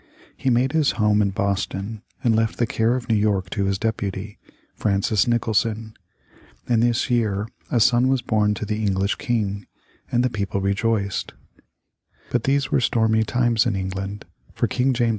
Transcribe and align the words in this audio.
He 0.35 0.49
made 0.49 0.71
his 0.71 0.93
home 0.93 1.21
in 1.21 1.29
Boston, 1.29 2.01
and 2.23 2.35
left 2.35 2.57
the 2.57 2.65
care 2.65 2.95
of 2.95 3.07
New 3.07 3.13
York 3.15 3.51
to 3.51 3.65
his 3.65 3.77
deputy, 3.77 4.39
Francis 4.73 5.27
Nicholson. 5.27 5.93
In 6.67 6.79
this 6.79 7.11
year 7.11 7.47
a 7.69 7.79
son 7.79 8.07
was 8.07 8.23
born 8.23 8.55
to 8.55 8.65
the 8.65 8.83
English 8.83 9.17
King, 9.17 9.67
and 10.11 10.23
the 10.23 10.29
people 10.31 10.59
rejoiced. 10.59 11.33
But 12.31 12.45
these 12.45 12.71
were 12.71 12.81
stormy 12.81 13.23
times 13.23 13.67
in 13.67 13.75
England, 13.75 14.25
for 14.55 14.65
King 14.65 14.93
James 14.93 15.09
II. 15.09 15.09